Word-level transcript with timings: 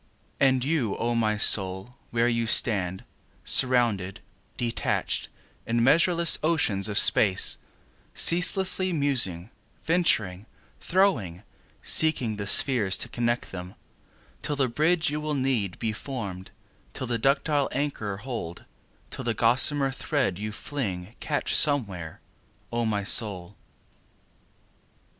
And 0.39 0.63
you, 0.65 0.97
O 0.97 1.13
my 1.13 1.37
Soul, 1.37 1.95
where 2.09 2.27
you 2.27 2.47
stand, 2.47 3.03
Surrounded, 3.45 4.19
surrounded, 4.57 5.27
in 5.67 5.83
measureless 5.83 6.39
oceans 6.41 6.89
of 6.89 6.97
space, 6.97 7.59
Ceaselessly 8.15 8.93
musing, 8.93 9.51
venturing, 9.83 10.47
throwing,—seeking 10.79 12.37
the 12.37 12.47
spheres, 12.47 12.97
to 12.97 13.09
connect 13.09 13.51
them; 13.51 13.75
Till 14.41 14.55
the 14.55 14.67
bridge 14.67 15.11
you 15.11 15.21
will 15.21 15.35
need, 15.35 15.77
be 15.77 15.93
form'd—till 15.93 17.05
the 17.05 17.19
ductile 17.19 17.69
anchor 17.71 18.17
hold; 18.17 18.65
Till 19.11 19.23
the 19.23 19.35
gossamer 19.35 19.91
thread 19.91 20.39
you 20.39 20.51
fling, 20.51 21.13
catch 21.19 21.53
somewhere, 21.55 22.21
O 22.73 22.85
my 22.87 23.03
Soul. 23.03 23.55